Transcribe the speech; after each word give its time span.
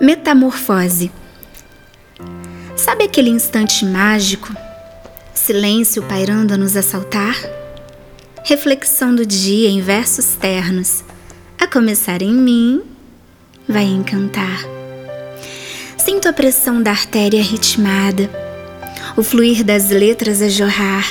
Metamorfose. 0.00 1.10
Sabe 2.76 3.04
aquele 3.04 3.30
instante 3.30 3.84
mágico? 3.84 4.52
Silêncio 5.32 6.02
pairando 6.02 6.52
a 6.52 6.56
nos 6.56 6.76
assaltar? 6.76 7.36
Reflexão 8.44 9.14
do 9.14 9.24
dia 9.24 9.68
em 9.68 9.80
versos 9.80 10.34
ternos. 10.34 11.04
A 11.60 11.68
começar 11.68 12.22
em 12.22 12.32
mim, 12.32 12.82
vai 13.68 13.84
encantar. 13.84 14.64
Sinto 15.96 16.28
a 16.28 16.32
pressão 16.32 16.82
da 16.82 16.90
artéria 16.90 17.42
ritmada, 17.42 18.28
o 19.16 19.22
fluir 19.22 19.62
das 19.62 19.90
letras 19.90 20.42
a 20.42 20.48
jorrar. 20.48 21.06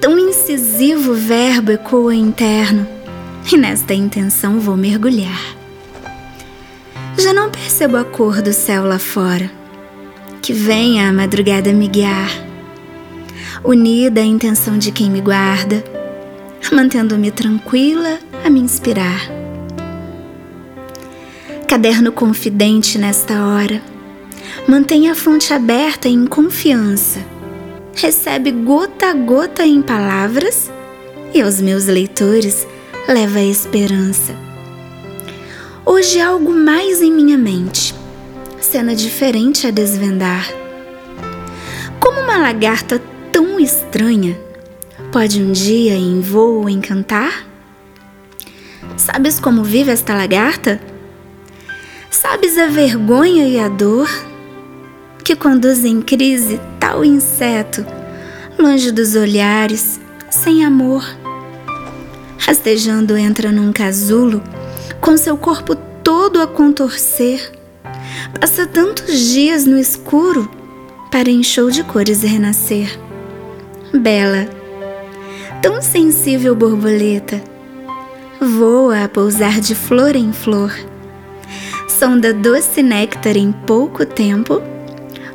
Tão 0.00 0.18
incisivo 0.18 1.14
verbo 1.14 1.70
ecoa 1.70 2.14
interno, 2.14 2.86
e 3.50 3.56
nesta 3.56 3.94
intenção 3.94 4.58
vou 4.58 4.76
mergulhar. 4.76 5.51
Já 7.18 7.32
não 7.32 7.50
percebo 7.50 7.96
a 7.96 8.04
cor 8.04 8.40
do 8.40 8.52
céu 8.52 8.84
lá 8.84 8.98
fora. 8.98 9.50
Que 10.40 10.52
venha 10.52 11.08
a 11.08 11.12
madrugada 11.12 11.72
me 11.72 11.86
guiar, 11.86 12.30
unida 13.62 14.20
à 14.20 14.24
intenção 14.24 14.76
de 14.76 14.90
quem 14.90 15.08
me 15.08 15.20
guarda, 15.20 15.84
mantendo-me 16.72 17.30
tranquila 17.30 18.18
a 18.44 18.50
me 18.50 18.58
inspirar. 18.58 19.30
Caderno 21.68 22.10
confidente 22.10 22.98
nesta 22.98 23.46
hora, 23.46 23.80
mantenha 24.66 25.12
a 25.12 25.14
fonte 25.14 25.54
aberta 25.54 26.08
em 26.08 26.26
confiança. 26.26 27.20
Recebe 27.94 28.50
gota 28.50 29.10
a 29.10 29.12
gota 29.12 29.64
em 29.64 29.80
palavras 29.80 30.70
e 31.32 31.40
aos 31.40 31.60
meus 31.60 31.86
leitores 31.86 32.66
leva 33.08 33.38
a 33.38 33.44
esperança. 33.44 34.51
Hoje 35.84 36.20
algo 36.20 36.52
mais 36.52 37.02
em 37.02 37.10
minha 37.10 37.36
mente, 37.36 37.92
cena 38.60 38.94
diferente 38.94 39.66
a 39.66 39.70
desvendar. 39.72 40.48
Como 41.98 42.20
uma 42.20 42.38
lagarta 42.38 43.02
tão 43.32 43.58
estranha 43.58 44.38
pode 45.10 45.42
um 45.42 45.50
dia 45.50 45.94
em 45.94 46.20
voo 46.20 46.68
encantar? 46.68 47.44
Sabes 48.96 49.40
como 49.40 49.64
vive 49.64 49.90
esta 49.90 50.14
lagarta? 50.14 50.80
Sabes 52.12 52.56
a 52.58 52.68
vergonha 52.68 53.48
e 53.48 53.58
a 53.58 53.66
dor 53.66 54.08
que 55.24 55.34
conduzem 55.34 55.94
em 55.94 56.00
crise 56.00 56.60
tal 56.78 57.04
inseto, 57.04 57.84
longe 58.56 58.92
dos 58.92 59.16
olhares, 59.16 60.00
sem 60.30 60.64
amor? 60.64 61.04
Rastejando 62.38 63.16
entra 63.16 63.50
num 63.50 63.72
casulo 63.72 64.40
com 65.02 65.16
seu 65.16 65.36
corpo 65.36 65.74
todo 65.74 66.40
a 66.40 66.46
contorcer. 66.46 67.50
Passa 68.40 68.66
tantos 68.66 69.18
dias 69.32 69.66
no 69.66 69.76
escuro 69.76 70.48
para 71.10 71.28
em 71.28 71.42
show 71.42 71.70
de 71.70 71.82
cores 71.82 72.22
renascer. 72.22 72.98
Bela, 73.92 74.48
tão 75.60 75.82
sensível 75.82 76.54
borboleta, 76.54 77.42
voa 78.40 79.04
a 79.04 79.08
pousar 79.08 79.60
de 79.60 79.74
flor 79.74 80.14
em 80.16 80.32
flor. 80.32 80.72
Sonda 81.88 82.32
doce 82.32 82.82
néctar 82.82 83.36
em 83.36 83.52
pouco 83.52 84.06
tempo, 84.06 84.62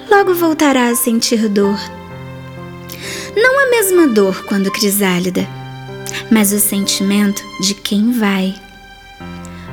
logo 0.09 0.33
voltará 0.33 0.87
a 0.87 0.95
sentir 0.95 1.47
dor. 1.49 1.77
Não 3.35 3.67
a 3.67 3.69
mesma 3.69 4.07
dor 4.07 4.45
quando 4.45 4.71
crisálida, 4.71 5.47
mas 6.31 6.51
o 6.53 6.59
sentimento 6.59 7.43
de 7.61 7.75
quem 7.75 8.11
vai 8.11 8.55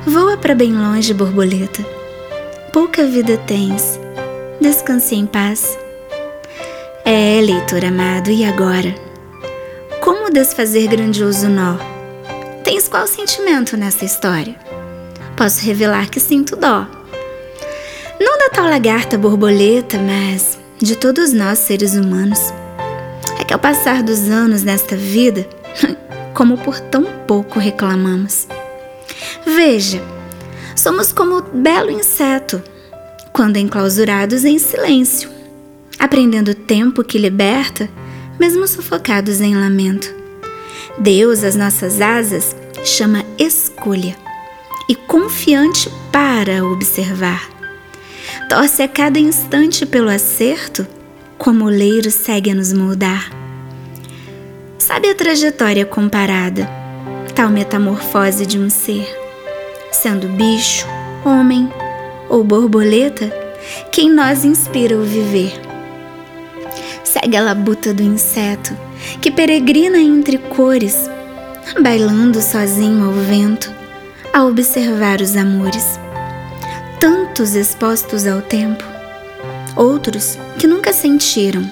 Voa 0.07 0.37
para 0.37 0.53
bem 0.53 0.71
longe, 0.71 1.15
borboleta. 1.15 1.83
Pouca 2.71 3.07
vida 3.07 3.37
tens. 3.47 3.99
Descanse 4.61 5.15
em 5.15 5.25
paz. 5.25 5.75
É, 7.03 7.41
leitor 7.41 7.83
amado, 7.83 8.29
e 8.29 8.45
agora? 8.45 8.93
Como 10.01 10.29
desfazer 10.29 10.87
grandioso 10.87 11.49
nó? 11.49 11.77
Tens 12.63 12.87
qual 12.87 13.07
sentimento 13.07 13.75
nessa 13.75 14.05
história? 14.05 14.55
Posso 15.35 15.65
revelar 15.65 16.07
que 16.11 16.19
sinto 16.19 16.55
dó. 16.55 16.85
Não 18.19 18.37
da 18.37 18.49
tal 18.53 18.65
lagarta 18.65 19.17
borboleta, 19.17 19.97
mas 19.97 20.59
de 20.77 20.95
todos 20.95 21.33
nós 21.33 21.57
seres 21.57 21.95
humanos. 21.95 22.53
É 23.39 23.43
que 23.43 23.53
ao 23.53 23.59
passar 23.59 24.03
dos 24.03 24.29
anos 24.29 24.61
nesta 24.61 24.95
vida, 24.95 25.49
como 26.35 26.59
por 26.59 26.79
tão 26.79 27.05
pouco 27.25 27.59
reclamamos. 27.59 28.47
Veja, 29.45 30.01
somos 30.75 31.11
como 31.11 31.41
belo 31.41 31.91
inseto, 31.91 32.61
quando 33.31 33.57
enclausurados 33.57 34.45
em 34.45 34.57
silêncio, 34.57 35.29
aprendendo 35.99 36.51
o 36.51 36.55
tempo 36.55 37.03
que 37.03 37.17
liberta, 37.17 37.89
mesmo 38.39 38.67
sufocados 38.67 39.41
em 39.41 39.55
lamento. 39.55 40.13
Deus, 40.97 41.43
as 41.43 41.55
nossas 41.55 41.99
asas, 41.99 42.55
chama 42.83 43.25
escolha 43.37 44.15
e 44.87 44.95
confiante 44.95 45.89
para 46.11 46.65
observar. 46.65 47.49
Torce 48.49 48.83
a 48.83 48.87
cada 48.87 49.19
instante 49.19 49.85
pelo 49.85 50.09
acerto, 50.09 50.85
como 51.37 51.65
o 51.65 51.69
leiro 51.69 52.11
segue 52.11 52.51
a 52.51 52.55
nos 52.55 52.71
moldar. 52.71 53.31
Sabe 54.77 55.09
a 55.09 55.15
trajetória 55.15 55.85
comparada, 55.85 56.69
tal 57.35 57.49
metamorfose 57.49 58.45
de 58.45 58.57
um 58.57 58.69
ser? 58.69 59.25
sendo 59.95 60.27
bicho, 60.27 60.85
homem 61.23 61.71
ou 62.29 62.43
borboleta, 62.43 63.31
quem 63.91 64.11
nós 64.11 64.43
inspira 64.43 64.95
o 64.95 65.03
viver. 65.03 65.53
Segue 67.03 67.37
a 67.37 67.41
labuta 67.41 67.93
do 67.93 68.03
inseto 68.03 68.77
que 69.21 69.31
peregrina 69.31 69.97
entre 69.97 70.37
cores, 70.37 71.09
bailando 71.81 72.41
sozinho 72.41 73.05
ao 73.05 73.13
vento, 73.13 73.71
a 74.33 74.43
observar 74.43 75.21
os 75.21 75.35
amores. 75.35 75.99
Tantos 76.99 77.55
expostos 77.55 78.27
ao 78.27 78.41
tempo, 78.41 78.83
outros 79.75 80.37
que 80.59 80.67
nunca 80.67 80.91
sentiram 80.91 81.69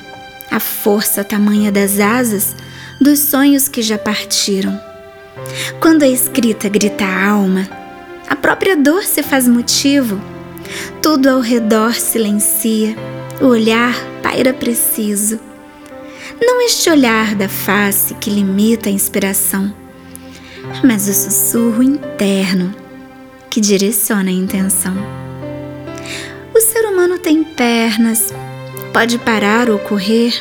a 0.50 0.60
força 0.60 1.24
tamanha 1.24 1.72
das 1.72 2.00
asas 2.00 2.56
dos 3.02 3.20
sonhos 3.20 3.68
que 3.68 3.82
já 3.82 3.98
partiram. 3.98 4.93
Quando 5.80 6.04
a 6.04 6.08
escrita 6.08 6.70
grita 6.70 7.04
a 7.04 7.30
alma, 7.30 7.68
a 8.30 8.36
própria 8.36 8.76
dor 8.76 9.04
se 9.04 9.24
faz 9.24 9.48
motivo. 9.48 10.20
Tudo 11.02 11.30
ao 11.30 11.40
redor 11.40 11.94
silencia, 11.94 12.96
o 13.42 13.48
olhar 13.48 13.96
paira 14.22 14.54
preciso. 14.54 15.40
Não 16.42 16.62
este 16.62 16.90
olhar 16.90 17.36
da 17.36 17.50
face 17.50 18.14
que 18.16 18.30
limita 18.30 18.90
a 18.90 18.92
inspiração, 18.92 19.74
mas 20.84 21.08
o 21.08 21.14
sussurro 21.14 21.84
interno 21.84 22.74
que 23.50 23.62
direciona 23.62 24.30
a 24.30 24.34
intenção. 24.34 24.96
O 26.56 26.60
ser 26.60 26.86
humano 26.86 27.20
tem 27.20 27.44
pernas, 27.44 28.34
pode 28.92 29.20
parar 29.20 29.70
ou 29.70 29.78
correr, 29.78 30.34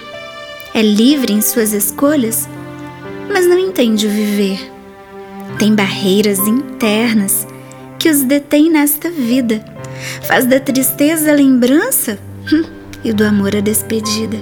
é 0.72 0.80
livre 0.80 1.32
em 1.32 1.42
suas 1.42 1.72
escolhas, 1.72 2.48
mas 3.30 3.46
não 3.46 3.58
entende 3.58 4.06
o 4.06 4.10
viver. 4.10 4.71
Tem 5.58 5.74
barreiras 5.74 6.38
internas 6.40 7.46
que 7.98 8.10
os 8.10 8.22
detém 8.22 8.70
nesta 8.70 9.10
vida. 9.10 9.64
Faz 10.22 10.44
da 10.44 10.58
tristeza 10.58 11.30
a 11.30 11.34
lembrança 11.34 12.18
hum, 12.52 12.64
e 13.04 13.12
do 13.12 13.24
amor 13.24 13.54
a 13.54 13.60
despedida. 13.60 14.38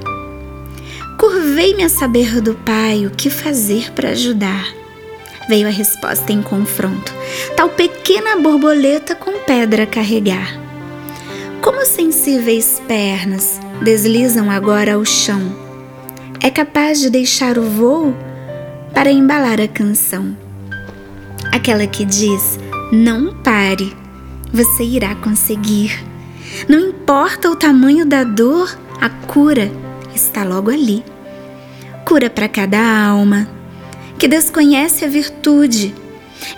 Curvei-me 1.18 1.84
a 1.84 1.88
saber 1.88 2.40
do 2.40 2.54
Pai 2.54 3.06
o 3.06 3.10
que 3.10 3.28
fazer 3.28 3.92
para 3.92 4.10
ajudar. 4.10 4.66
Veio 5.48 5.66
a 5.66 5.70
resposta 5.70 6.32
em 6.32 6.40
confronto, 6.40 7.12
tal 7.56 7.68
pequena 7.68 8.36
borboleta 8.36 9.14
com 9.14 9.32
pedra 9.40 9.84
carregar. 9.84 10.58
Como 11.60 11.84
sensíveis 11.84 12.80
pernas 12.88 13.60
deslizam 13.82 14.50
agora 14.50 14.94
ao 14.94 15.04
chão, 15.04 15.54
é 16.42 16.50
capaz 16.50 17.00
de 17.00 17.10
deixar 17.10 17.58
o 17.58 17.62
voo 17.62 18.16
para 18.94 19.10
embalar 19.10 19.60
a 19.60 19.68
canção. 19.68 20.34
Aquela 21.52 21.86
que 21.86 22.04
diz: 22.04 22.58
não 22.92 23.34
pare, 23.34 23.94
você 24.52 24.82
irá 24.84 25.14
conseguir. 25.14 26.04
Não 26.68 26.78
importa 26.78 27.50
o 27.50 27.56
tamanho 27.56 28.04
da 28.04 28.24
dor, 28.24 28.76
a 29.00 29.08
cura 29.08 29.70
está 30.14 30.44
logo 30.44 30.70
ali. 30.70 31.04
Cura 32.04 32.28
para 32.28 32.48
cada 32.48 32.78
alma 32.78 33.48
que 34.18 34.26
desconhece 34.26 35.04
a 35.04 35.08
virtude 35.08 35.94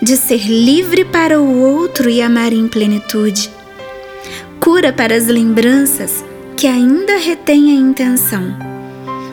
de 0.01 0.17
ser 0.17 0.45
livre 0.47 1.05
para 1.05 1.39
o 1.39 1.59
outro 1.61 2.09
e 2.09 2.21
amar 2.21 2.51
em 2.51 2.67
plenitude. 2.67 3.49
Cura 4.59 4.91
para 4.91 5.15
as 5.15 5.27
lembranças 5.27 6.23
que 6.57 6.67
ainda 6.67 7.17
retêm 7.17 7.71
a 7.71 7.79
intenção 7.79 8.57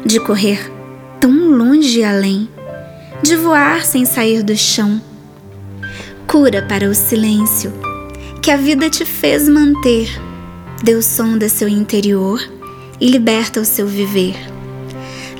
de 0.04 0.20
correr 0.20 0.70
tão 1.20 1.50
longe 1.50 2.02
além, 2.02 2.48
de 3.22 3.36
voar 3.36 3.84
sem 3.84 4.04
sair 4.04 4.42
do 4.42 4.56
chão 4.56 5.00
cura 6.30 6.62
para 6.62 6.88
o 6.88 6.94
silêncio 6.94 7.72
que 8.40 8.52
a 8.52 8.56
vida 8.56 8.88
te 8.88 9.04
fez 9.04 9.48
manter 9.48 10.08
Deus 10.80 11.04
sonda 11.04 11.48
seu 11.48 11.66
interior 11.66 12.40
e 13.00 13.10
liberta 13.10 13.60
o 13.60 13.64
seu 13.64 13.84
viver. 13.84 14.36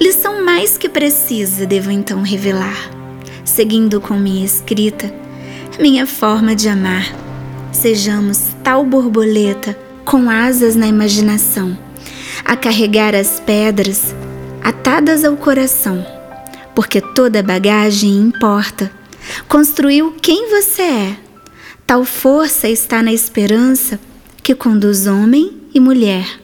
Lição 0.01 0.45
mais 0.45 0.77
que 0.77 0.89
precisa 0.89 1.65
devo 1.65 1.93
então 1.93 2.23
revelar, 2.23 2.91
seguindo 3.45 4.01
com 4.01 4.15
minha 4.15 4.45
escrita, 4.45 5.15
minha 5.79 6.09
forma 6.09 6.57
de 6.57 6.69
amar. 6.69 7.07
Sejamos 7.71 8.49
tal 8.65 8.85
borboleta 8.85 9.79
com 10.05 10.29
asas 10.29 10.75
na 10.75 10.89
imaginação, 10.89 11.79
a 12.45 12.57
carregar 12.57 13.15
as 13.15 13.39
pedras 13.39 14.13
atadas 14.61 15.25
ao 15.25 15.37
coração, 15.37 16.05
porque 16.75 17.01
toda 17.01 17.45
bagagem 17.45 18.11
importa. 18.17 19.00
Construiu 19.49 20.13
quem 20.21 20.51
você 20.51 20.83
é. 20.83 21.17
Tal 21.87 22.05
força 22.05 22.69
está 22.69 23.03
na 23.03 23.13
esperança 23.13 23.99
que 24.43 24.55
conduz 24.55 25.07
homem 25.07 25.61
e 25.75 25.81
mulher 25.81 26.41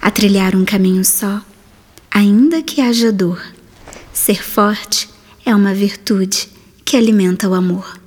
a 0.00 0.10
trilhar 0.10 0.54
um 0.54 0.64
caminho 0.64 1.04
só, 1.04 1.42
ainda 2.10 2.62
que 2.62 2.80
haja 2.80 3.10
dor. 3.10 3.42
Ser 4.12 4.42
forte 4.42 5.08
é 5.44 5.54
uma 5.54 5.74
virtude 5.74 6.48
que 6.84 6.96
alimenta 6.96 7.48
o 7.48 7.54
amor. 7.54 7.97